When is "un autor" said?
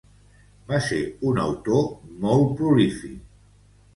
1.31-1.85